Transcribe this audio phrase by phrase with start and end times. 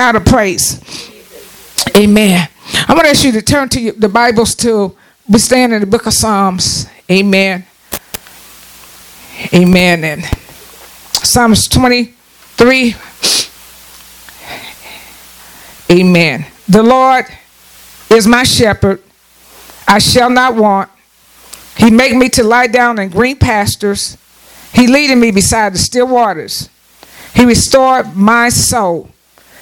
[0.00, 0.80] out of praise.
[1.96, 2.48] Amen.
[2.88, 4.96] I want to ask you to turn to the Bibles to,
[5.28, 6.86] we stand in the book of Psalms.
[7.10, 7.66] Amen.
[9.52, 10.04] Amen.
[10.04, 10.24] And
[11.12, 12.94] Psalms 23.
[15.90, 16.46] Amen.
[16.68, 17.26] The Lord
[18.08, 19.02] is my shepherd.
[19.86, 20.88] I shall not want.
[21.76, 24.16] He make me to lie down in green pastures.
[24.72, 26.70] He leading me beside the still waters.
[27.34, 29.09] He restored my soul.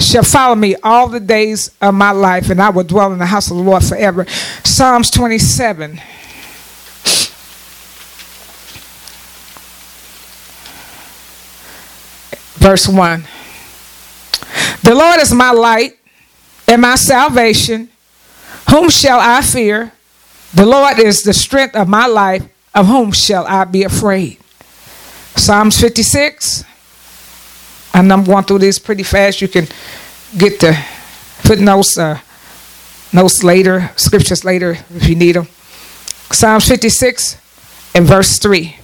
[0.00, 3.26] shall follow me all the days of my life, and I will dwell in the
[3.26, 4.26] house of the Lord forever.
[4.64, 6.00] Psalms 27.
[12.54, 13.24] Verse 1.
[14.82, 15.98] The Lord is my light
[16.66, 17.88] and my salvation.
[18.70, 19.92] Whom shall I fear?
[20.54, 22.44] The Lord is the strength of my life.
[22.74, 24.38] Of whom shall I be afraid?
[25.36, 26.64] Psalms 56.
[27.92, 29.40] And I'm going through this pretty fast.
[29.40, 29.66] You can
[30.36, 30.74] get the
[31.42, 32.20] footnotes, uh,
[33.12, 35.48] notes later, scriptures later if you need them.
[36.30, 37.36] Psalms 56
[37.94, 38.76] and verse 3.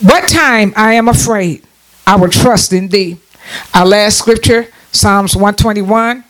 [0.00, 1.64] What time I am afraid,
[2.06, 3.18] I will trust in thee.
[3.74, 6.24] Our last scripture, Psalms 121,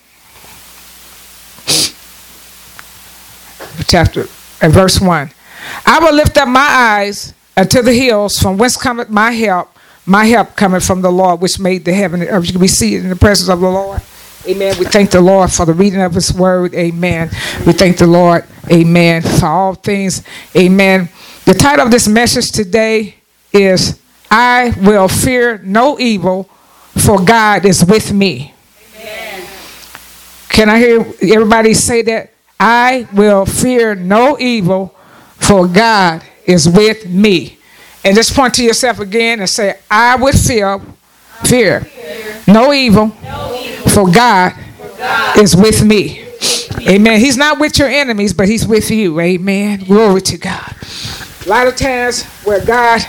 [3.86, 4.26] chapter
[4.60, 5.30] and verse 1.
[5.86, 9.70] I will lift up my eyes unto the hills, from whence cometh my help.
[10.08, 12.46] My help coming from the Lord, which made the heaven and earth.
[12.46, 14.00] You can be seated in the presence of the Lord.
[14.46, 14.74] Amen.
[14.78, 16.74] We thank the Lord for the reading of His Word.
[16.74, 17.28] Amen.
[17.66, 18.46] We thank the Lord.
[18.72, 19.20] Amen.
[19.20, 20.22] For all things.
[20.56, 21.10] Amen.
[21.44, 23.16] The title of this message today
[23.52, 24.00] is
[24.30, 26.44] I will fear no evil,
[26.96, 28.54] for God is with me.
[28.96, 29.46] Amen.
[30.48, 31.00] Can I hear
[31.34, 32.32] everybody say that?
[32.58, 34.94] I will fear no evil,
[35.36, 37.57] for God is with me.
[38.08, 40.80] And just point to yourself again and say, I would fear,
[41.44, 41.86] fear,
[42.46, 43.10] no evil,
[43.92, 44.54] for God
[45.36, 46.26] is with me.
[46.88, 47.20] Amen.
[47.20, 49.20] He's not with your enemies, but he's with you.
[49.20, 49.80] Amen.
[49.80, 50.74] Glory to God.
[51.44, 53.02] A lot of times where God,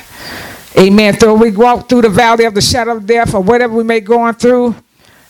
[0.78, 3.86] amen, though we walk through the valley of the shadow of death or whatever we
[3.86, 4.76] may go on through,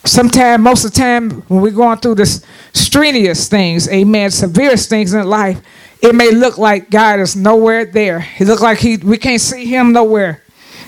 [0.04, 5.14] sometimes, most of the time, when we're going through the strenuous things, amen, severest things
[5.14, 5.60] in life,
[6.02, 8.26] it may look like God is nowhere there.
[8.38, 10.42] It look like he we can't see him nowhere.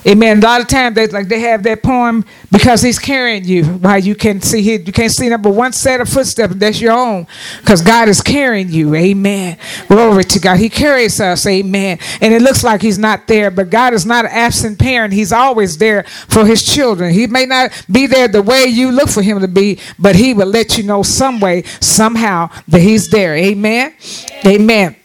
[0.04, 0.38] Amen.
[0.38, 3.64] A lot of times they like they have that poem because he's carrying you.
[3.64, 6.56] Why you can't see he, you can't see number one set of footsteps.
[6.56, 7.28] That's your own.
[7.60, 8.96] Because God is carrying you.
[8.96, 9.58] Amen.
[9.86, 10.56] Glory to God.
[10.56, 11.46] He carries us.
[11.46, 12.00] Amen.
[12.20, 15.14] And it looks like he's not there, but God is not an absent parent.
[15.14, 17.14] He's always there for his children.
[17.14, 20.34] He may not be there the way you look for him to be, but he
[20.34, 23.36] will let you know some way, somehow, that he's there.
[23.36, 23.94] Amen.
[24.44, 24.60] Amen.
[24.60, 24.96] Amen.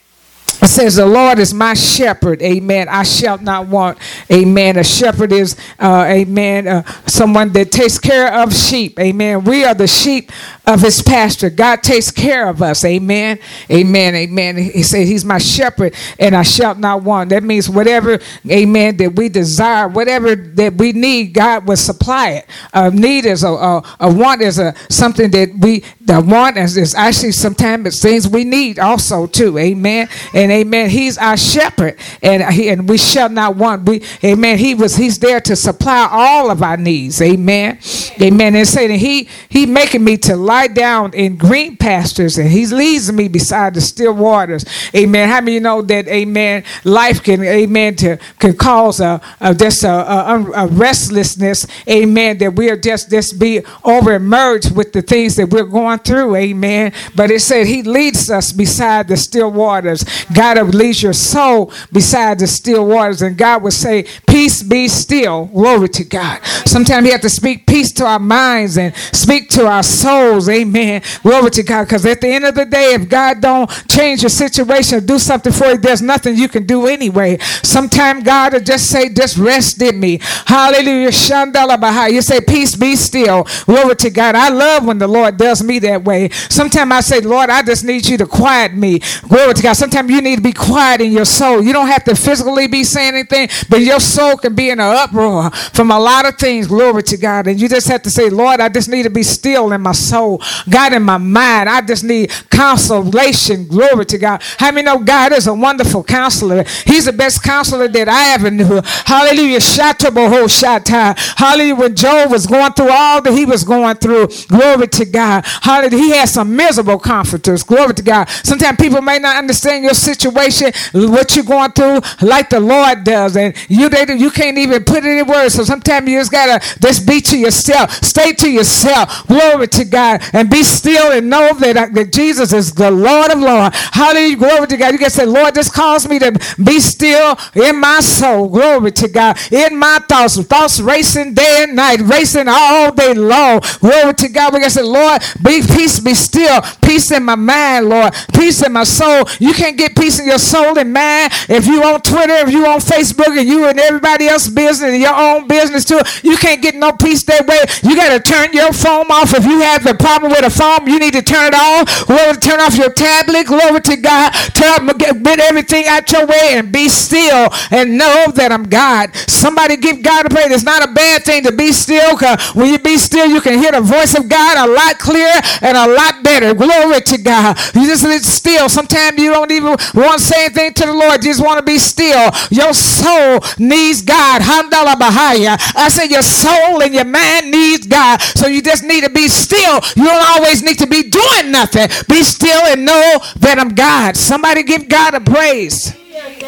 [0.68, 2.42] Says, The Lord is my shepherd.
[2.42, 2.88] Amen.
[2.90, 3.98] I shall not want.
[4.32, 4.78] Amen.
[4.78, 9.00] A shepherd is, uh, amen, uh, someone that takes care of sheep.
[9.00, 9.44] Amen.
[9.44, 10.32] We are the sheep
[10.66, 11.50] of his pasture.
[11.50, 12.84] God takes care of us.
[12.86, 13.40] Amen.
[13.72, 14.16] Amen.
[14.16, 14.58] Amen.
[14.58, 17.30] He said, He's my shepherd and I shall not want.
[17.30, 22.46] That means whatever, amen, that we desire, whatever that we need, God will supply it.
[22.74, 26.78] A need is a, a, a want is a something that we, the want is,
[26.78, 29.58] is actually sometimes it's things we need also too.
[29.58, 30.08] Amen.
[30.34, 30.90] And amen.
[30.90, 33.88] He's our shepherd, and he, and we shall not want.
[33.88, 34.58] We, amen.
[34.58, 34.96] He was.
[34.96, 37.22] He's there to supply all of our needs.
[37.22, 37.80] Amen.
[38.22, 38.56] Amen.
[38.56, 43.12] And saying he he making me to lie down in green pastures, and he leads
[43.12, 44.64] me beside the still waters.
[44.96, 45.28] Amen.
[45.28, 46.08] How many you know that?
[46.08, 46.64] Amen.
[46.86, 51.68] Life can, amen, to can cause a, a just a, a, a restlessness.
[51.90, 52.38] Amen.
[52.38, 56.36] That we're just just be overmerged with the things that we're going through.
[56.36, 56.94] Amen.
[57.16, 60.04] But it said he leads us beside the still waters.
[60.34, 63.22] God will lead your soul beside the still waters.
[63.22, 65.46] And God will say, Peace be still.
[65.46, 66.44] Glory to God.
[66.66, 70.50] Sometimes we have to speak peace to our minds and speak to our souls.
[70.50, 71.02] Amen.
[71.24, 71.86] Glory to God.
[71.86, 75.54] Because at the end of the day, if God don't change your situation, do something
[75.54, 77.38] for you, there's nothing you can do anyway.
[77.40, 80.20] Sometimes God will just say, just rest in me.
[80.22, 81.10] Hallelujah.
[81.10, 82.10] Shandala Baha.
[82.12, 83.48] You say, Peace be still.
[83.66, 84.36] Glory to God.
[84.36, 86.30] I love when the Lord does me that way.
[86.30, 89.00] Sometimes I say, Lord, I just need you to quiet me.
[89.28, 89.74] Glory to God.
[89.74, 91.62] Sometimes you need to be quiet in your soul.
[91.62, 94.96] You don't have to physically be saying anything, but your soul can be in an
[94.96, 96.68] uproar from a lot of things.
[96.68, 97.48] Glory to God.
[97.48, 99.92] And you just have to say, Lord, I just need to be still in my
[99.92, 101.70] soul, God, in my mind.
[101.70, 103.68] I just need consolation.
[103.68, 104.42] Glory to God.
[104.58, 106.64] How many know God is a wonderful counselor?
[106.86, 108.82] He's the best counselor that I ever knew.
[109.06, 109.60] Hallelujah.
[109.60, 111.18] Shataboho Shata.
[111.38, 111.76] Hallelujah.
[111.76, 115.46] When Job was going through all that he was going through, glory to God.
[115.46, 115.77] Hallelujah.
[115.86, 117.64] He has some miserable comforters.
[117.64, 118.30] Glory to God.
[118.30, 123.36] Sometimes people may not understand your situation, what you're going through, like the Lord does.
[123.38, 125.56] And you they, you can't even put it in words.
[125.56, 127.92] So sometimes you just gotta just be to yourself.
[128.04, 129.28] Stay to yourself.
[129.28, 130.22] Glory to God.
[130.34, 133.76] And be still and know that, uh, that Jesus is the Lord of Lords.
[133.92, 134.38] Hallelujah.
[134.38, 134.94] Glory to God.
[134.94, 136.32] You can say, Lord, this calls me to
[136.64, 138.50] be still in my soul.
[138.50, 139.38] Glory to God.
[139.52, 140.42] In my thoughts.
[140.42, 143.62] Thoughts racing day and night, racing all day long.
[143.80, 144.54] Glory to God.
[144.54, 146.62] We can say, Lord, be peace, be still.
[146.88, 148.14] Peace in my mind, Lord.
[148.34, 149.26] Peace in my soul.
[149.40, 152.66] You can't get peace in your soul and mind if you on Twitter, if you
[152.66, 156.00] on Facebook, and you and everybody else business and your own business too.
[156.24, 157.60] You can't get no peace that way.
[157.84, 159.34] You got to turn your phone off.
[159.34, 162.08] If you have the problem with a phone, you need to turn it off.
[162.08, 163.48] Glory, turn off your tablet.
[163.48, 164.32] Glory to God.
[164.54, 169.14] Turn, get everything out your way and be still and know that I'm God.
[169.28, 170.52] Somebody give God a praise.
[170.52, 172.18] It's not a bad thing to be still
[172.54, 175.78] when you be still, you can hear the voice of God a lot clearer and
[175.78, 176.54] a lot better.
[176.54, 177.58] Glory to God.
[177.74, 178.70] You just sit still.
[178.70, 181.24] Sometimes you don't even want to say anything to the Lord.
[181.24, 182.32] You just want to be still.
[182.52, 184.42] Your soul needs God.
[184.42, 188.22] I said your soul and your mind needs God.
[188.22, 189.82] So you just need to be still.
[189.96, 191.88] You don't always need to be doing nothing.
[192.08, 194.16] Be still and know that I'm God.
[194.16, 195.96] Somebody give God a praise.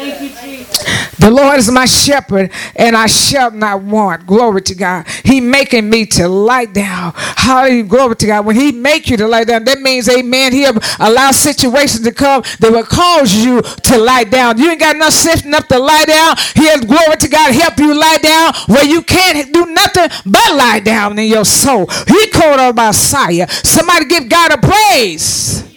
[0.00, 4.26] The Lord is my shepherd, and I shall not want.
[4.26, 5.06] Glory to God.
[5.22, 7.12] He making me to lie down.
[7.14, 7.82] Hallelujah.
[7.84, 8.46] Glory to God.
[8.46, 10.52] When He make you to lie down, that means, Amen.
[10.52, 10.64] He
[10.98, 14.56] allow situations to come that will cause you to lie down.
[14.56, 16.36] You ain't got enough sense enough to lie down.
[16.54, 20.80] He'll glory to God help you lie down where you can't do nothing but lie
[20.82, 21.86] down in your soul.
[22.08, 23.46] He called on Messiah.
[23.50, 25.69] Somebody give God a praise.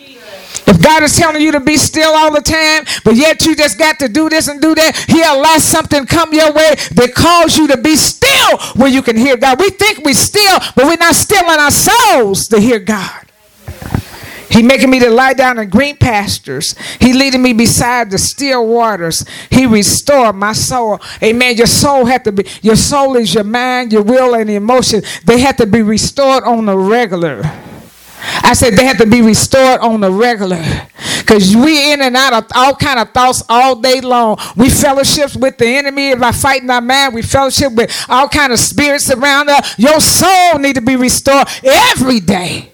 [0.73, 3.77] If God is telling you to be still all the time, but yet you just
[3.77, 7.55] got to do this and do that, He'll let something come your way that calls
[7.55, 9.59] you to be still where you can hear God.
[9.59, 13.29] We think we're still, but we're not still in our souls to hear God.
[14.49, 16.75] He making me to lie down in green pastures.
[16.99, 19.25] He leading me beside the still waters.
[19.49, 20.99] He restored my soul.
[21.21, 21.55] Amen.
[21.55, 25.03] Your soul had to be, your soul is your mind, your will, and emotion.
[25.25, 27.43] They have to be restored on the regular.
[28.43, 30.63] I said they have to be restored on the regular.
[31.19, 34.37] Because we in and out of all kind of thoughts all day long.
[34.55, 37.13] We fellowships with the enemy by fighting our man.
[37.13, 39.77] We fellowship with all kind of spirits around us.
[39.77, 42.71] Your soul need to be restored every day.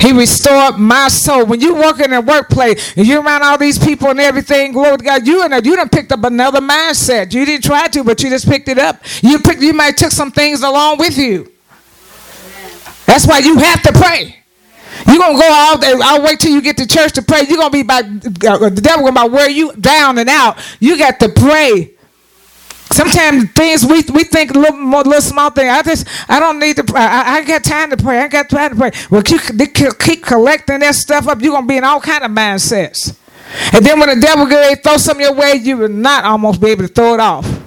[0.00, 1.46] He restored my soul.
[1.46, 4.98] When you work in a workplace and you're around all these people and everything, glory
[4.98, 7.32] to God, you and you done picked up another mindset.
[7.32, 9.00] You didn't try to, but you just picked it up.
[9.22, 11.50] You picked, you might took some things along with you.
[13.06, 14.43] That's why you have to pray.
[15.06, 15.94] You're gonna go out day.
[16.02, 17.42] I'll wait till you get to church to pray.
[17.48, 20.58] You're gonna be by uh, the devil gonna wear you down and out.
[20.80, 21.92] You got to pray.
[22.92, 25.68] Sometimes things we we think little more little small thing.
[25.68, 27.00] I just I don't need to pray.
[27.02, 28.20] I, I got time to pray.
[28.20, 28.90] I got time to pray.
[29.10, 29.40] Well, keep,
[29.98, 31.42] keep collecting that stuff up.
[31.42, 33.16] You're gonna be in all kind of mindsets.
[33.72, 36.70] And then when the devil go throw something your way, you will not almost be
[36.70, 37.63] able to throw it off.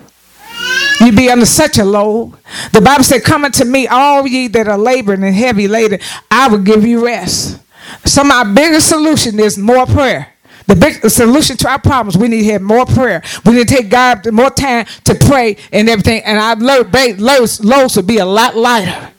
[0.99, 2.33] You be under such a load.
[2.73, 5.99] The Bible said, Come unto me, all ye that are laboring and heavy laden,
[6.31, 7.59] I will give you rest.
[8.05, 10.33] So, my biggest solution is more prayer.
[10.65, 13.23] The big solution to our problems, we need to have more prayer.
[13.45, 16.23] We need to take God more time to pray and everything.
[16.25, 19.13] And our load, loads, loads will be a lot lighter.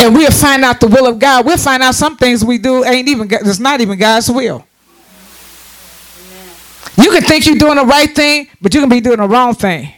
[0.00, 1.44] And we'll find out the will of God.
[1.44, 4.66] We'll find out some things we do ain't even it's not even God's will.
[6.96, 9.54] You can think you're doing the right thing, but you can be doing the wrong
[9.54, 9.92] thing.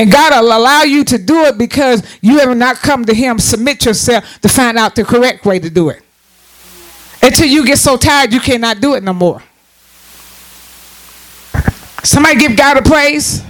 [0.00, 3.38] And God will allow you to do it because you have not come to Him.
[3.38, 6.00] Submit yourself to find out the correct way to do it.
[7.20, 9.42] Until you get so tired you cannot do it no more.
[12.02, 13.42] Somebody give God a praise.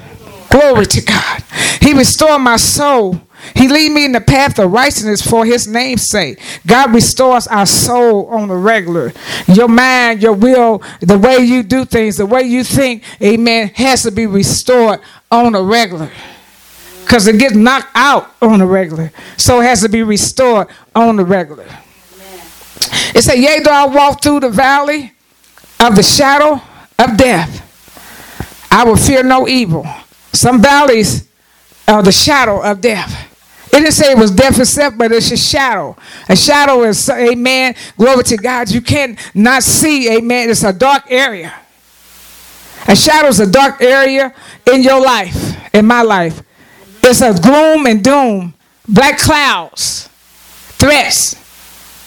[0.51, 1.45] Glory to God.
[1.81, 3.21] He restored my soul.
[3.55, 6.41] He lead me in the path of righteousness for his name's sake.
[6.67, 9.13] God restores our soul on the regular.
[9.47, 14.03] Your mind, your will, the way you do things, the way you think, amen, has
[14.03, 14.99] to be restored
[15.31, 16.11] on a regular
[17.11, 19.11] because it gets knocked out on the regular.
[19.37, 21.67] So it has to be restored on the regular.
[23.13, 25.13] It said, Yea, though I walk through the valley
[25.81, 26.63] of the shadow
[27.01, 27.67] of death,
[28.71, 29.85] I will fear no evil.
[30.33, 31.29] Some valleys
[31.89, 33.27] are the shadow of death.
[33.73, 35.97] It didn't say it was death itself, but it's a shadow.
[36.29, 38.71] A shadow is, amen, glory to God.
[38.71, 40.49] You can't not see, amen.
[40.49, 41.53] It's a dark area.
[42.87, 44.33] A shadow is a dark area
[44.73, 46.45] in your life, in my life.
[47.03, 48.55] It's a gloom and doom,
[48.89, 50.09] black clouds,
[50.79, 51.37] threats.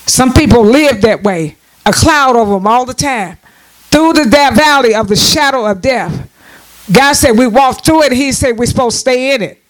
[0.06, 3.38] Some people live that way, a cloud over them all the time.
[3.90, 6.30] Through the valley of the shadow of death.
[6.92, 8.12] God said we walk through it.
[8.12, 9.62] He said we're supposed to stay in it.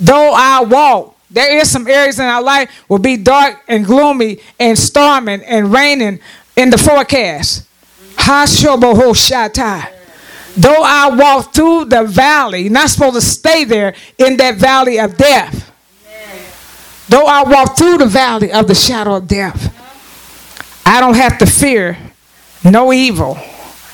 [0.00, 4.38] Though I walk, there is some areas in our life will be dark and gloomy
[4.58, 6.20] and storming and raining
[6.56, 7.66] in the forecast.
[8.16, 9.92] Hashobohoshatai.
[10.56, 14.98] Though I walk through the valley, you're not supposed to stay there in that valley
[14.98, 15.72] of death.
[17.08, 19.72] Though I walk through the valley of the shadow of death,
[20.84, 21.98] I don't have to fear
[22.64, 23.38] no evil.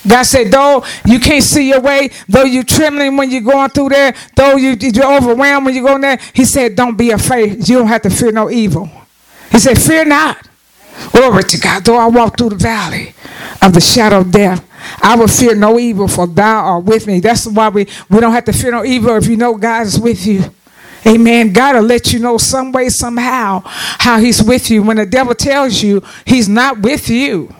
[0.07, 3.90] God said, though you can't see your way, though you're trembling when you're going through
[3.90, 7.69] there, though you, you're overwhelmed when you're going there, He said, don't be afraid.
[7.69, 8.90] You don't have to fear no evil.
[9.50, 10.49] He said, fear not.
[11.12, 11.85] Glory to God.
[11.85, 13.14] Though I walk through the valley
[13.61, 14.66] of the shadow of death,
[15.00, 17.20] I will fear no evil, for thou art with me.
[17.20, 19.99] That's why we, we don't have to fear no evil if you know God is
[19.99, 20.44] with you.
[21.06, 21.52] Amen.
[21.52, 24.82] God will let you know some way, somehow, how He's with you.
[24.82, 27.54] When the devil tells you He's not with you,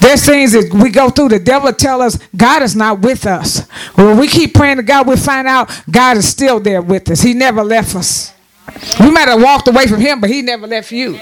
[0.00, 1.28] there's things that we go through.
[1.30, 3.66] The devil tell us God is not with us.
[3.94, 7.20] When we keep praying to God, we find out God is still there with us.
[7.20, 8.32] He never left us.
[8.98, 11.18] We might have walked away from Him, but He never left you.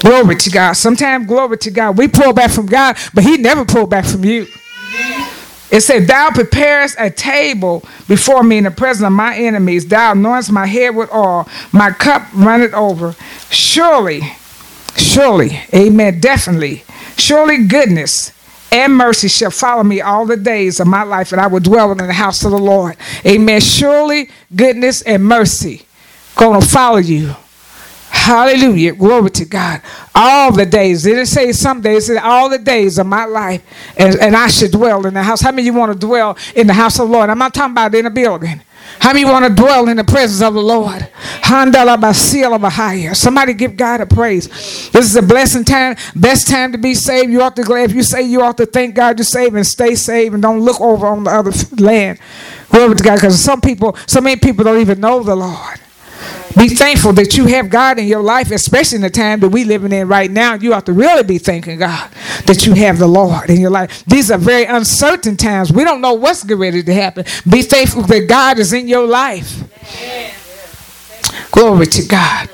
[0.00, 0.72] Glory to God.
[0.74, 1.96] Sometimes glory to God.
[1.96, 4.46] We pull back from God, but He never pulled back from you.
[5.70, 9.86] It said, Thou preparest a table before me in the presence of my enemies.
[9.88, 11.48] Thou anointest my head with oil.
[11.72, 13.16] My cup runneth over.
[13.50, 14.20] Surely,
[14.96, 16.84] surely, amen, definitely,
[17.16, 18.32] surely goodness
[18.70, 21.92] and mercy shall follow me all the days of my life, and I will dwell
[21.92, 22.96] in the house of the Lord.
[23.24, 23.60] Amen.
[23.60, 25.86] Surely goodness and mercy
[26.36, 27.34] gonna follow you
[28.24, 28.94] Hallelujah.
[28.94, 29.82] Glory to God.
[30.14, 31.02] All the days.
[31.02, 33.62] didn't say some days, it said all the days of my life.
[33.98, 35.42] And, and I should dwell in the house.
[35.42, 37.28] How many of you want to dwell in the house of the Lord?
[37.28, 38.62] I'm not talking about in a building.
[38.98, 41.06] How many want to dwell in the presence of the Lord?
[43.14, 44.48] Somebody give God a praise.
[44.90, 47.30] This is a blessing time, best time to be saved.
[47.30, 49.66] You ought to glad if you say you ought to thank God you're saved and
[49.66, 52.18] stay saved and don't look over on the other land.
[52.70, 53.16] Glory to God.
[53.16, 55.80] Because some people, so many people don't even know the Lord.
[56.56, 59.66] Be thankful that you have God in your life, especially in the time that we're
[59.66, 60.54] living in right now.
[60.54, 62.10] You have to really be thanking God
[62.46, 64.04] that you have the Lord in your life.
[64.04, 65.72] These are very uncertain times.
[65.72, 67.24] We don't know what's getting ready to happen.
[67.48, 69.62] Be thankful that God is in your life.
[71.50, 72.48] Glory to God.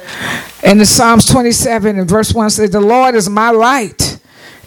[0.63, 4.19] And the Psalms 27 and verse 1 says, The Lord is my light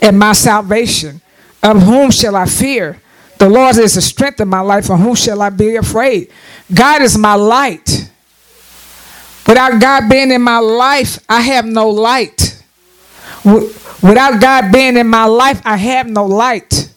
[0.02, 1.22] and my salvation.
[1.64, 3.00] Of whom shall I fear?
[3.40, 4.92] The Lord is the strength of my life.
[4.92, 6.32] Of whom shall I be afraid?
[6.74, 8.03] God is my light
[9.48, 12.62] Without God being in my life, I have no light.
[13.44, 16.90] Without God being in my life, I have no light.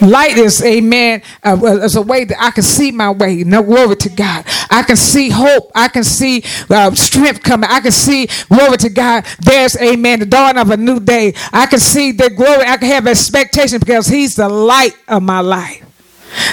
[0.00, 3.44] Light is, amen, uh, is a way that I can see my way.
[3.44, 4.44] No glory to God.
[4.70, 5.70] I can see hope.
[5.74, 7.70] I can see uh, strength coming.
[7.70, 11.34] I can see, glory to God, there's, amen, the dawn of a new day.
[11.52, 12.66] I can see the glory.
[12.66, 15.82] I can have expectation because He's the light of my life.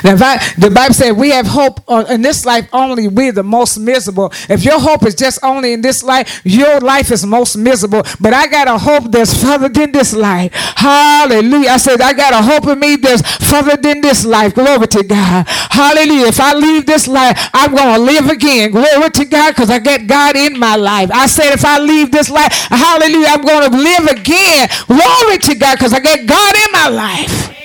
[0.03, 1.79] Now, if I, the Bible said we have hope
[2.10, 4.31] in this life only, we're the most miserable.
[4.50, 8.03] If your hope is just only in this life, your life is most miserable.
[8.20, 10.53] But I got a hope that's further than this life.
[10.53, 11.70] Hallelujah.
[11.70, 14.55] I said, I got a hope in me that's further than this life.
[14.55, 15.46] Glory to God.
[15.48, 16.27] Hallelujah.
[16.27, 18.72] If I leave this life, I'm going to live again.
[18.72, 21.10] Glory to God because I got God in my life.
[21.13, 24.70] I said, if I leave this life, hallelujah, I'm going to live again.
[24.88, 27.61] Glory to God because I got God in my life.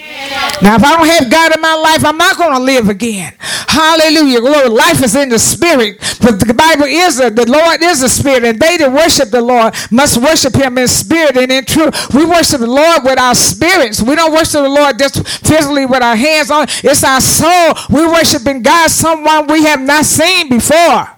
[0.63, 3.35] Now, if I don't have God in my life, I'm not going to live again.
[3.39, 4.41] Hallelujah.
[4.41, 5.99] Lord, life is in the spirit.
[6.21, 9.43] But the Bible is a, the Lord is a spirit, and they that worship the
[9.43, 12.15] Lord must worship him in spirit and in truth.
[12.15, 14.01] We worship the Lord with our spirits.
[14.03, 16.67] We don't worship the Lord just physically with our hands on.
[16.83, 17.75] It's our soul.
[17.91, 21.11] We worship in God, someone we have not seen before.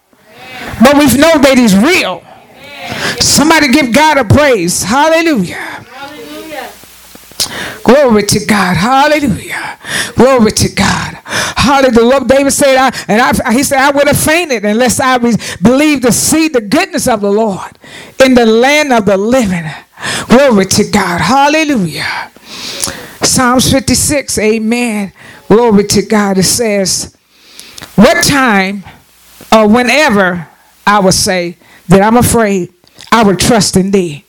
[0.82, 2.22] But we know that he's real.
[3.20, 4.82] Somebody give God a praise.
[4.82, 5.86] Hallelujah.
[7.84, 8.76] Glory to God.
[8.76, 9.78] Hallelujah.
[10.14, 11.14] Glory to God.
[11.24, 11.92] Hallelujah.
[11.92, 15.18] The Lord David said, I, and I, he said, I would have fainted unless I
[15.18, 17.78] believed to see the goodness of the Lord
[18.24, 19.64] in the land of the living.
[20.28, 21.20] Glory to God.
[21.20, 22.30] Hallelujah.
[23.22, 24.38] Psalms 56.
[24.38, 25.12] Amen.
[25.48, 26.38] Glory to God.
[26.38, 27.16] It says,
[27.96, 28.84] What time
[29.52, 30.48] or whenever
[30.86, 31.56] I would say
[31.88, 32.72] that I'm afraid,
[33.10, 34.24] I would trust in thee.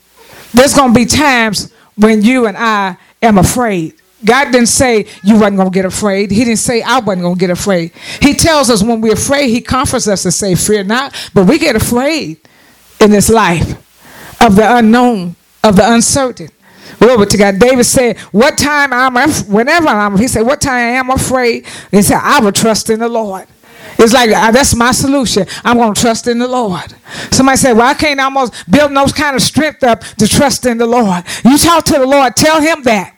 [0.53, 3.95] There's going to be times when you and I am afraid.
[4.23, 6.31] God didn't say you wasn't going to get afraid.
[6.31, 7.93] He didn't say I wasn't going to get afraid.
[8.21, 11.31] He tells us when we're afraid, He comforts us to say, Fear not.
[11.33, 12.39] But we get afraid
[12.99, 13.71] in this life
[14.41, 16.49] of the unknown, of the uncertain.
[16.99, 17.59] Glory to God.
[17.59, 22.01] David said, What time I'm, whenever I'm, he said, What time I am afraid, he
[22.01, 23.47] said, I will trust in the Lord.
[23.97, 25.45] It's like uh, that's my solution.
[25.63, 26.95] I'm to trust in the Lord.
[27.31, 30.77] Somebody said, "Well, I can't almost build those kind of strength up to trust in
[30.77, 32.35] the Lord." You talk to the Lord.
[32.35, 33.15] Tell Him that.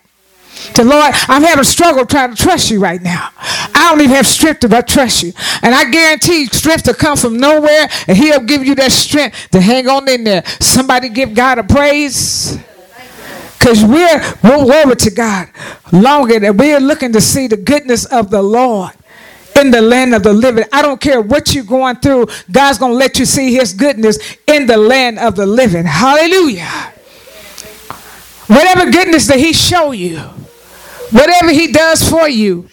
[0.74, 3.30] To Lord, I'm having a struggle trying to trust you right now.
[3.38, 5.34] I don't even have strength to trust you.
[5.62, 9.62] And I guarantee strength to come from nowhere, and He'll give you that strength to
[9.62, 10.44] hang on in there.
[10.60, 12.58] Somebody give God a praise.
[13.58, 15.48] Because we're, we're over to God
[15.92, 18.92] longer than we're looking to see the goodness of the Lord
[19.62, 20.66] in the land of the living.
[20.74, 24.18] I don't care what you're going through, God's going to let you see His goodness
[24.48, 25.86] in the land of the living.
[25.86, 26.94] Hallelujah.
[28.48, 30.18] Whatever goodness that He show you,
[31.12, 32.68] whatever He does for you,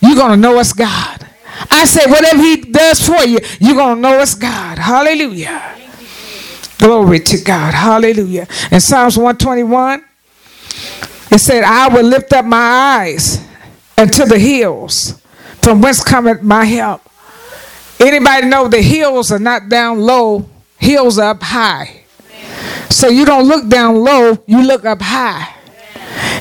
[0.00, 1.26] you're going to know it's God.
[1.70, 4.78] I said, whatever He does for you, you're going to know it's God.
[4.78, 5.76] Hallelujah.
[6.78, 7.72] Glory to God.
[7.72, 8.46] Hallelujah.
[8.70, 10.04] In Psalms 121,
[11.30, 13.44] it said, I will lift up my eyes
[13.96, 15.20] unto the hills
[15.64, 17.00] from whence cometh my help?
[17.98, 20.46] Anybody know the hills are not down low,
[20.78, 22.04] hills are up high.
[22.90, 25.54] So you don't look down low, you look up high.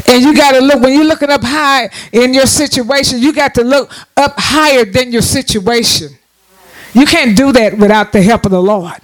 [0.08, 3.56] And you got to look, when you're looking up high in your situation, you got
[3.56, 6.10] to look up higher than your situation.
[6.94, 9.00] You can't do that without the help of the Lord.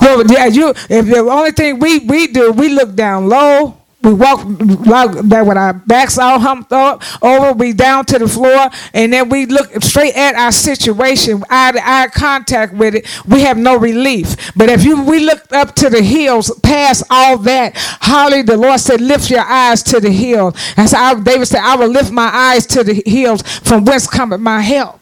[0.00, 4.12] Well, yeah, you if the only thing we, we do, we look down low, we
[4.12, 9.12] walk back with our backs all humped up over, we down to the floor, and
[9.12, 13.24] then we look straight at our situation, eye to eye contact with it.
[13.26, 14.52] We have no relief.
[14.56, 18.80] But if you we look up to the hills, past all that, Holly, the Lord
[18.80, 20.54] said, lift your eyes to the hills.
[20.76, 24.40] And so David said, I will lift my eyes to the hills from whence cometh
[24.40, 25.00] my help.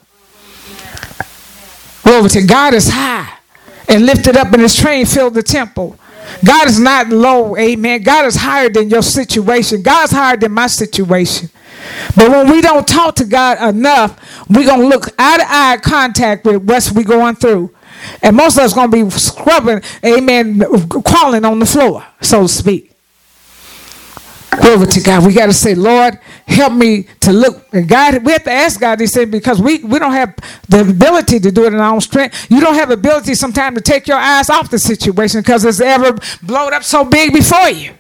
[2.03, 3.39] Glory to God is high
[3.89, 5.99] and lifted up in his train filled the temple.
[6.45, 8.03] God is not low, amen.
[8.03, 9.83] God is higher than your situation.
[9.83, 11.51] God's higher than my situation.
[12.17, 15.79] But when we don't talk to God enough, we're going to look eye to eye
[15.83, 17.75] contact with what we're going through.
[18.23, 20.61] And most of us going to be scrubbing, amen,
[21.05, 22.90] crawling on the floor, so to speak.
[24.59, 25.25] Glory to God.
[25.25, 27.69] We got to say, Lord, help me to look.
[27.73, 30.35] And God, we have to ask God, he said, because we, we don't have
[30.69, 32.51] the ability to do it in our own strength.
[32.51, 36.19] You don't have ability sometimes to take your eyes off the situation because it's ever
[36.43, 37.93] blown up so big before you.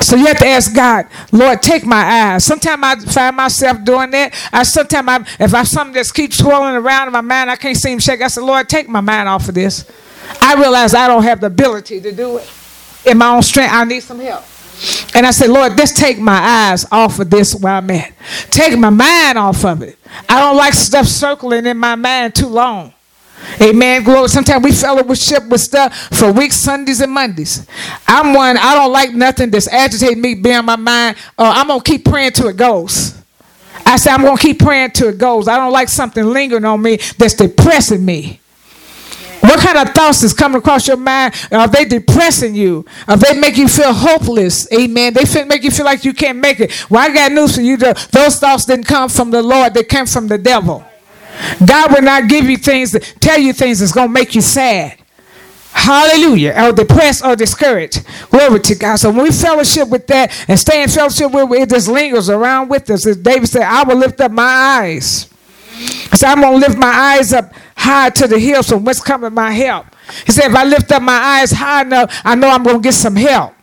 [0.00, 2.44] So you have to ask God, Lord, take my eyes.
[2.44, 4.34] Sometimes I find myself doing that.
[4.52, 7.76] I sometimes I, if I something just keeps swirling around in my mind, I can't
[7.76, 8.22] seem to shake.
[8.22, 9.90] I said, Lord, take my mind off of this.
[10.40, 12.50] I realize I don't have the ability to do it
[13.04, 13.72] in my own strength.
[13.72, 14.44] I need some help.
[15.14, 18.12] And I said, Lord, just take my eyes off of this where I'm at.
[18.50, 19.98] Take my mind off of it.
[20.28, 22.94] I don't like stuff circling in my mind too long.
[23.60, 24.02] Amen.
[24.04, 24.28] Glory.
[24.28, 27.66] Sometimes we fellowship with stuff for weeks, Sundays, and Mondays.
[28.06, 31.16] I'm one, I don't like nothing that's agitating me, being my mind.
[31.38, 33.20] Uh, I'm going to keep praying till it goes.
[33.84, 35.48] I said, I'm going to keep praying till it goes.
[35.48, 38.39] I don't like something lingering on me that's depressing me.
[39.50, 41.34] What kind of thoughts is coming across your mind?
[41.50, 42.84] Are they depressing you?
[43.08, 44.72] Are they make you feel hopeless?
[44.72, 45.12] Amen.
[45.12, 46.88] They make you feel like you can't make it.
[46.88, 47.76] Well, I got news for you.
[47.76, 49.74] Those thoughts didn't come from the Lord.
[49.74, 50.84] They came from the devil.
[51.66, 54.40] God will not give you things, that tell you things that's going to make you
[54.40, 54.96] sad.
[55.72, 56.54] Hallelujah.
[56.56, 58.04] Or depressed or discouraged.
[58.30, 58.96] Glory to God.
[58.96, 62.28] So when we fellowship with that and stay in fellowship with it, it just lingers
[62.30, 63.04] around with us.
[63.04, 65.29] As David said, I will lift up my eyes.
[66.14, 69.32] So I'm going to lift my eyes up high to the hills from whence coming
[69.32, 69.86] my help.
[70.26, 72.82] He said, if I lift up my eyes high enough, I know I'm going to
[72.82, 73.54] get some help.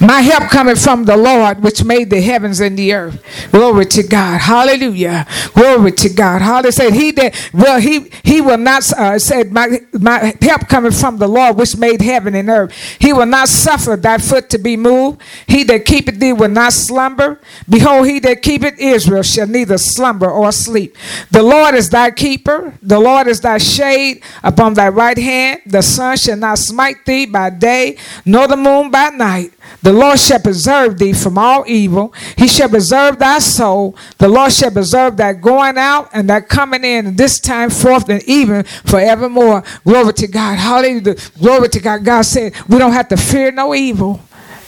[0.00, 3.22] My help coming from the Lord, which made the heavens and the earth.
[3.50, 4.40] Glory to God.
[4.40, 5.26] Hallelujah.
[5.54, 6.40] Glory to God.
[6.40, 6.72] Hallelujah.
[6.72, 11.18] Said he that well he he will not uh, said my my help coming from
[11.18, 12.72] the Lord, which made heaven and earth.
[13.00, 15.20] He will not suffer thy foot to be moved.
[15.46, 17.40] He that keepeth thee will not slumber.
[17.68, 20.96] Behold, he that keepeth Israel shall neither slumber or sleep.
[21.30, 22.74] The Lord is thy keeper.
[22.82, 25.62] The Lord is thy shade upon thy right hand.
[25.66, 29.52] The sun shall not smite thee by day, nor the moon by night.
[29.82, 32.12] The Lord shall preserve thee from all evil.
[32.36, 33.96] He shall preserve thy soul.
[34.18, 38.22] The Lord shall preserve thy going out and thy coming in, this time forth and
[38.24, 39.62] even forevermore.
[39.84, 40.58] Glory to God.
[40.58, 41.16] Hallelujah.
[41.38, 42.04] Glory to God.
[42.04, 44.20] God said we don't have to fear no evil.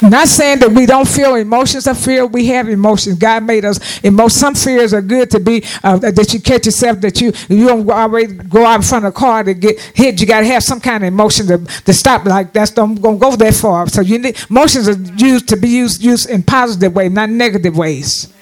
[0.02, 2.26] Not saying that we don't feel emotions of fear.
[2.26, 3.18] We have emotions.
[3.18, 4.02] God made us.
[4.02, 4.40] Emotions.
[4.40, 7.88] Some fears are good to be uh, that you catch yourself that you you don't
[7.90, 10.20] already go out in front of a car to get hit.
[10.20, 12.24] You got to have some kind of emotion to, to stop.
[12.24, 13.88] Like that's don't gonna go that far.
[13.88, 17.76] So you need emotions are used to be used used in positive ways, not negative
[17.76, 18.32] ways.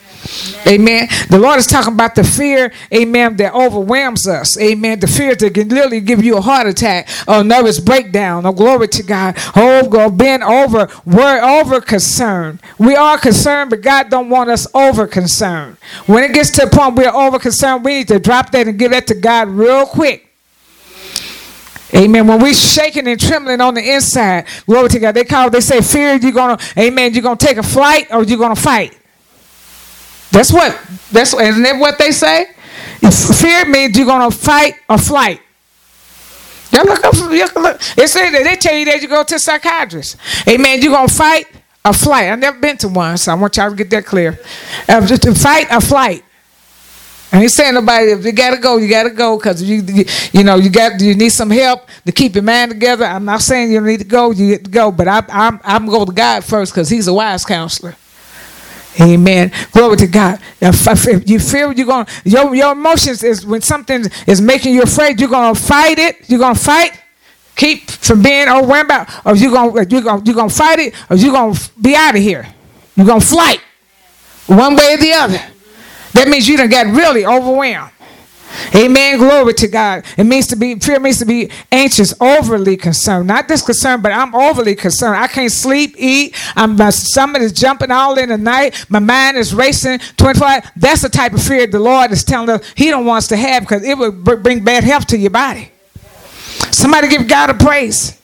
[0.67, 1.09] Amen.
[1.31, 4.59] The Lord is talking about the fear, amen, that overwhelms us.
[4.61, 5.01] Amen.
[5.01, 8.45] The fear that can literally give you a heart attack or nervous breakdown.
[8.45, 9.37] Oh, glory to God.
[9.57, 12.61] Oh, God, being over, we're over concerned.
[12.79, 15.77] We are concerned, but God don't want us over concerned.
[16.07, 18.79] When it gets to the point we're over concerned, we need to drop that and
[18.79, 20.27] give that to God real quick.
[21.95, 22.27] Amen.
[22.27, 25.13] When we're shaking and trembling on the inside, glory to God.
[25.13, 28.39] They call, they say, fear, you're gonna, amen, you're gonna take a flight or you're
[28.39, 28.98] gonna fight.
[30.31, 30.79] That's what
[31.11, 32.47] that's isn't that what they say?
[33.01, 35.41] Fear means you're gonna fight or flight.
[36.73, 37.15] Y'all look up.
[37.15, 37.81] Look.
[37.97, 40.17] They say that they tell you that you go to a psychiatrist.
[40.47, 40.83] Amen.
[40.83, 41.47] You're gonna fight
[41.85, 42.29] or flight.
[42.31, 44.39] I've never been to one, so I want y'all to get that clear.
[44.89, 46.25] Uh, just to fight or flight.
[47.31, 50.45] I ain't saying nobody if you gotta go, you gotta go because you, you you
[50.45, 53.05] know you got you need some help to keep your mind together.
[53.05, 55.87] I'm not saying you need to go, you get to go, but I, I'm I'm
[55.87, 57.97] going to God first because He's a wise counselor.
[59.01, 59.53] Amen.
[59.73, 60.41] Glory to God.
[60.61, 65.21] If you feel you're going, your your emotions is when something is making you afraid.
[65.21, 66.29] You're going to fight it.
[66.29, 67.01] You're going to fight.
[67.55, 70.95] Keep from being overwhelmed about, or you're going you're going you're going to fight it,
[71.11, 72.47] or you're going to be out of here.
[72.97, 73.61] You're going to flight,
[74.47, 75.43] one way or the other.
[76.15, 77.93] That means you don't get really overwhelmed.
[78.75, 79.19] Amen.
[79.19, 80.05] Glory to God.
[80.17, 83.27] It means to be fear means to be anxious, overly concerned.
[83.27, 85.17] Not just concerned, but I'm overly concerned.
[85.17, 86.35] I can't sleep, eat.
[86.57, 88.87] I'm my stomach is jumping all in the night.
[88.89, 92.73] My mind is racing 24 That's the type of fear the Lord is telling us
[92.77, 95.71] He don't want us to have because it will bring bad health to your body.
[96.71, 98.19] Somebody give God a praise.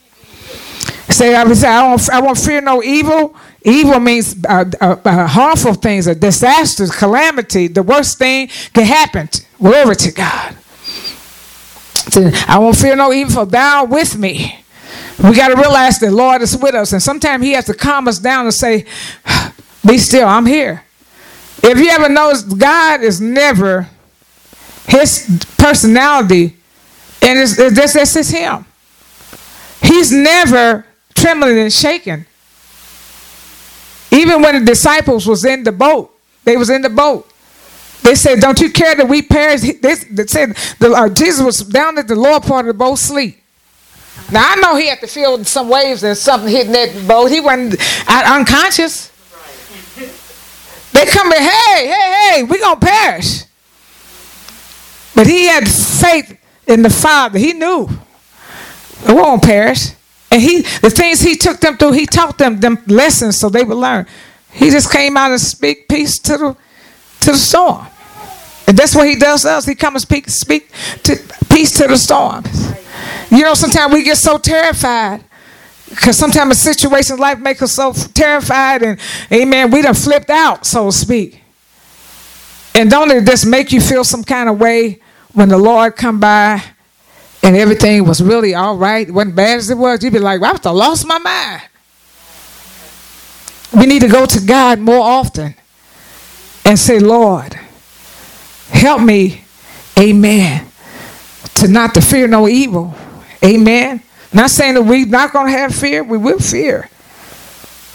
[1.11, 3.37] Say, I, say, I, won't, I won't fear no evil.
[3.62, 7.68] Evil means uh, uh, uh, harmful things, a disaster, calamity.
[7.68, 9.29] The worst thing can happen.
[9.59, 10.57] Glory to God.
[12.49, 14.64] I won't fear no evil, thou with me.
[15.23, 16.93] We got to realize that Lord is with us.
[16.93, 18.85] And sometimes He has to calm us down and say,
[19.87, 20.85] Be still, I'm here.
[21.62, 23.88] If you ever notice, God is never
[24.87, 26.57] His personality,
[27.23, 28.67] and it's, it's, it's Him.
[29.83, 32.27] He's never trembling and shaking.
[34.11, 36.14] Even when the disciples was in the boat,
[36.45, 37.29] they was in the boat.
[38.05, 39.95] They said, "Don't you care that we perish?" They,
[40.27, 43.43] said the, uh, Jesus was down at the lower part of the boat sleep.
[44.31, 47.31] Now I know he had to feel some waves and something hitting that boat.
[47.31, 47.77] He wasn't
[48.09, 49.11] unconscious.
[50.93, 53.45] They come in, hey, hey, hey, we gonna perish.
[55.14, 57.38] But he had faith in the Father.
[57.38, 57.88] He knew
[59.09, 59.93] we won't perish.
[60.31, 63.64] And he, the things he took them through, he taught them them lessons so they
[63.64, 64.07] would learn.
[64.53, 66.57] He just came out and speak peace to the
[67.21, 67.87] to the storm.
[68.66, 69.66] And that's what he does us.
[69.66, 70.70] He comes speak, speak
[71.03, 71.16] to
[71.50, 72.44] peace to the storm.
[73.31, 75.22] You know, sometimes we get so terrified
[75.90, 78.98] because sometimes a situation in life makes us so terrified and
[79.33, 81.40] amen, we done flipped out, so to speak.
[82.74, 85.00] And don't it just make you feel some kind of way
[85.33, 86.62] when the Lord come by
[87.42, 90.50] and everything was really all right, wasn't bad as it was, you'd be like, well,
[90.50, 91.62] I have lost my mind.
[93.77, 95.55] We need to go to God more often
[96.64, 97.59] and say, Lord,
[98.75, 99.45] help me,
[99.99, 100.67] amen,
[101.55, 102.95] to not to fear no evil.
[103.45, 104.03] Amen.
[104.33, 106.89] Not saying that we're not going to have fear, we will fear.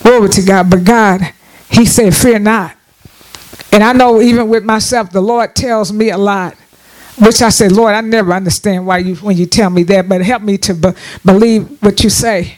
[0.04, 0.70] Glory to God.
[0.70, 1.22] But God,
[1.70, 2.76] He said, fear not.
[3.72, 6.56] And I know even with myself, the Lord tells me a lot
[7.20, 10.22] which I said, Lord, I never understand why you when you tell me that, but
[10.22, 10.90] help me to be,
[11.26, 12.58] believe what you say.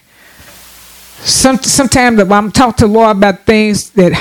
[1.23, 4.11] Some, sometimes I'm talking to the Lord about things that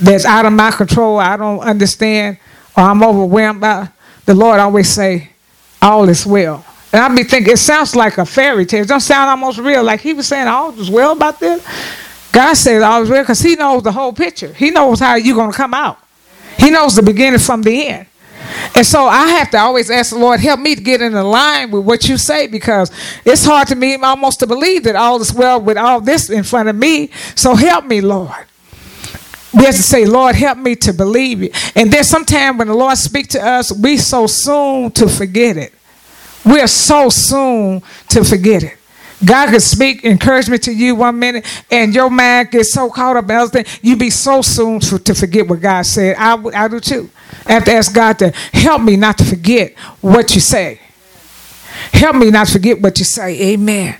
[0.00, 2.38] that's out of my control, I don't understand,
[2.76, 3.88] or I'm overwhelmed by.
[4.24, 5.30] The Lord always say,
[5.80, 8.82] "All is well." And I'll be thinking, it sounds like a fairy tale.
[8.82, 9.82] It don't sound almost real.
[9.82, 11.60] Like he was saying, all is well about this.
[12.30, 14.52] God said all is well because he knows the whole picture.
[14.52, 15.98] He knows how you're going to come out.
[16.56, 18.06] He knows the beginning from the end.
[18.76, 21.72] And so I have to always ask the Lord, help me to get in line
[21.72, 22.92] with what you say because
[23.24, 26.44] it's hard to me almost to believe that all is well with all this in
[26.44, 27.10] front of me.
[27.34, 28.46] So help me, Lord.
[29.56, 31.50] We have to say, Lord, help me to believe you.
[31.76, 35.72] And then sometime when the Lord speaks to us, we so soon to forget it.
[36.44, 38.76] We are so soon to forget it.
[39.24, 43.24] God can speak encouragement to you one minute, and your mind gets so caught up
[43.24, 46.16] in other things, you be so soon to, to forget what God said.
[46.18, 47.10] I, I do too.
[47.46, 50.80] I have to ask God to help me not to forget what you say.
[51.92, 53.52] Help me not forget what you say.
[53.52, 53.96] Amen.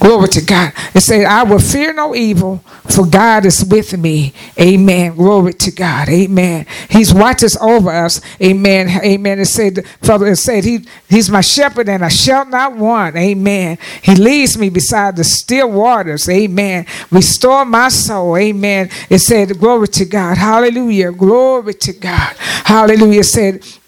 [0.00, 0.72] Glory to God.
[0.94, 4.32] It said, I will fear no evil, for God is with me.
[4.58, 5.14] Amen.
[5.14, 6.08] Glory to God.
[6.08, 6.64] Amen.
[6.88, 8.20] He's watches over us.
[8.42, 8.88] Amen.
[9.04, 9.40] Amen.
[9.40, 13.16] It said, Father, it said, he, He's my shepherd and I shall not want.
[13.16, 13.76] Amen.
[14.02, 16.28] He leads me beside the still waters.
[16.28, 16.86] Amen.
[17.10, 18.38] Restore my soul.
[18.38, 18.88] Amen.
[19.10, 20.38] It said, Glory to God.
[20.38, 21.12] Hallelujah.
[21.12, 22.36] Glory to God.
[22.64, 23.20] Hallelujah.
[23.20, 23.79] It said,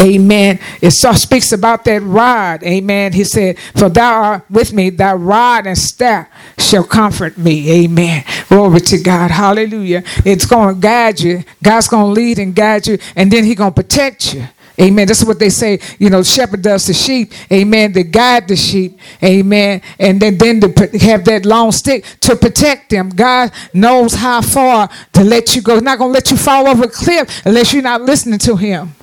[0.00, 0.58] Amen.
[0.82, 2.62] It speaks about that rod.
[2.62, 3.12] Amen.
[3.12, 6.28] He said, For thou art with me, thy rod and staff
[6.58, 7.84] shall comfort me.
[7.84, 8.24] Amen.
[8.48, 9.30] Glory to God.
[9.30, 10.02] Hallelujah.
[10.24, 11.44] It's going to guide you.
[11.62, 14.46] God's going to lead and guide you, and then He's going to protect you.
[14.78, 15.08] Amen.
[15.08, 15.80] This is what they say.
[15.98, 17.32] You know, shepherd does the sheep.
[17.50, 17.94] Amen.
[17.94, 18.98] To guide the sheep.
[19.22, 19.80] Amen.
[19.98, 23.08] And then, then to have that long stick to protect them.
[23.08, 25.74] God knows how far to let you go.
[25.74, 28.56] He's not going to let you fall over a cliff unless you're not listening to
[28.56, 28.94] Him.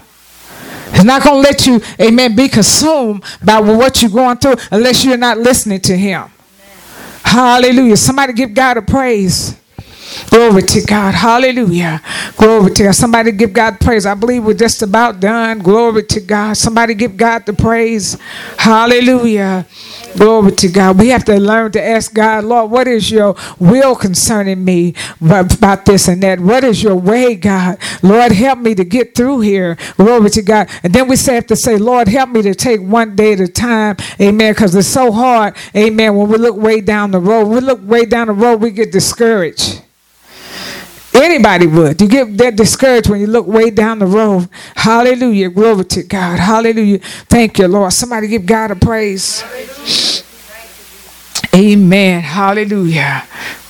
[0.93, 5.03] He's not going to let you, amen, be consumed by what you're going through unless
[5.03, 6.29] you're not listening to Him.
[7.23, 7.97] Hallelujah.
[7.97, 9.59] Somebody give God a praise.
[10.29, 11.13] Glory to God.
[11.13, 12.01] Hallelujah.
[12.37, 12.91] Glory to God.
[12.95, 14.05] Somebody give God praise.
[14.05, 15.59] I believe we're just about done.
[15.59, 16.57] Glory to God.
[16.57, 18.17] Somebody give God the praise.
[18.57, 19.65] Hallelujah.
[20.17, 20.99] Glory to God.
[20.99, 25.85] We have to learn to ask God, Lord, what is your will concerning me about
[25.85, 26.39] this and that?
[26.39, 27.77] What is your way, God?
[28.01, 29.77] Lord, help me to get through here.
[29.97, 30.69] Glory to God.
[30.83, 33.47] And then we have to say, Lord, help me to take one day at a
[33.47, 33.97] time.
[34.21, 34.53] Amen.
[34.53, 35.55] Because it's so hard.
[35.75, 36.15] Amen.
[36.15, 38.91] When we look way down the road, we look way down the road, we get
[38.91, 39.81] discouraged.
[41.13, 42.01] Anybody would.
[42.01, 44.49] You get that discouraged when you look way down the road.
[44.75, 45.49] Hallelujah.
[45.49, 46.39] Glory to God.
[46.39, 46.99] Hallelujah.
[46.99, 47.93] Thank you, Lord.
[47.93, 49.43] Somebody give God a praise.
[51.53, 52.21] Amen.
[52.21, 53.23] Hallelujah.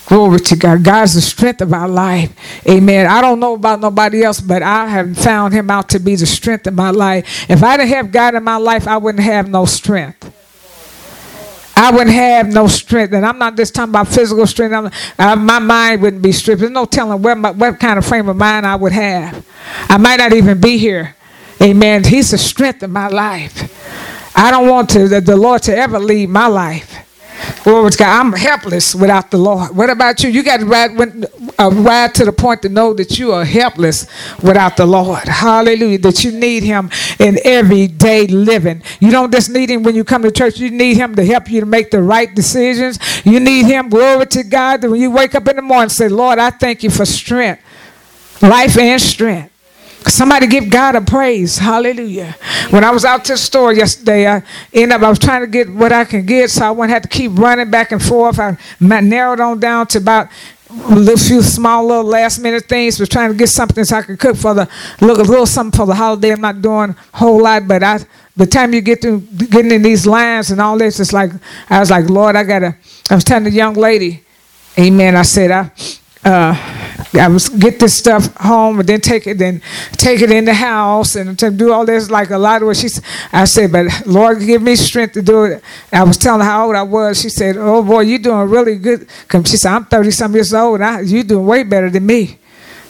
[0.05, 0.83] Glory to God.
[0.83, 2.31] God's the strength of our life.
[2.69, 3.07] Amen.
[3.07, 6.25] I don't know about nobody else, but I have found him out to be the
[6.25, 7.49] strength of my life.
[7.49, 10.22] If I didn't have God in my life, I wouldn't have no strength.
[11.75, 13.13] I wouldn't have no strength.
[13.13, 14.93] And I'm not just talking about physical strength.
[15.17, 16.59] Uh, my mind wouldn't be stripped.
[16.59, 19.45] There's no telling what, my, what kind of frame of mind I would have.
[19.89, 21.15] I might not even be here.
[21.61, 22.03] Amen.
[22.03, 24.31] He's the strength of my life.
[24.35, 26.92] I don't want to the, the Lord to ever leave my life.
[27.63, 28.19] Glory to God.
[28.19, 29.75] I'm helpless without the Lord.
[29.75, 30.29] What about you?
[30.29, 30.91] You got to ride,
[31.59, 34.07] uh, ride to the point to know that you are helpless
[34.41, 35.27] without the Lord.
[35.27, 35.99] Hallelujah.
[35.99, 38.83] That you need Him in everyday living.
[38.99, 40.59] You don't just need Him when you come to church.
[40.59, 42.99] You need Him to help you to make the right decisions.
[43.23, 46.09] You need Him, glory to God, that when you wake up in the morning, say,
[46.09, 47.61] Lord, I thank you for strength,
[48.41, 49.52] life and strength.
[50.07, 51.57] Somebody give God a praise.
[51.57, 52.35] Hallelujah.
[52.69, 55.47] When I was out to the store yesterday, I ended up, I was trying to
[55.47, 58.39] get what I can get, so I wouldn't have to keep running back and forth.
[58.39, 60.27] I narrowed on down to about
[60.69, 62.99] a little few small little last minute things.
[62.99, 64.69] Was trying to get something so I could cook for the
[65.01, 66.31] look a little something for the holiday.
[66.31, 67.99] I'm not doing a whole lot, but I
[68.35, 71.31] the time you get through getting in these lines and all this, it's like
[71.69, 72.75] I was like, Lord, I gotta.
[73.09, 74.23] I was telling the young lady,
[74.77, 75.15] Amen.
[75.15, 75.71] I said I
[76.25, 76.55] uh,
[77.19, 79.61] I was get this stuff home and then take it then
[79.93, 82.77] take it in the house and to do all this like a lot of what
[82.77, 82.89] she
[83.31, 85.63] I said, but Lord give me strength to do it.
[85.91, 87.21] I was telling her how old I was.
[87.21, 89.07] She said, "Oh boy, you're doing really good."
[89.45, 90.81] She said, "I'm 30 some years old.
[90.81, 92.39] And I, you're doing way better than me."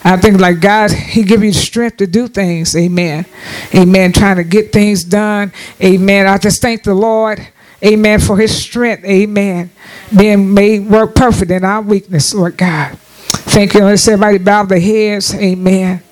[0.06, 2.76] I think like God, He give you strength to do things.
[2.76, 3.24] Amen.
[3.74, 4.12] Amen.
[4.12, 5.52] Trying to get things done.
[5.82, 6.26] Amen.
[6.26, 7.46] I just thank the Lord.
[7.82, 8.20] Amen.
[8.20, 9.04] For His strength.
[9.04, 9.70] Amen.
[10.14, 12.98] Being made work perfect in our weakness, Lord God.
[13.54, 13.84] Thank you.
[13.84, 15.32] Let's everybody bow their heads.
[15.32, 16.03] Amen.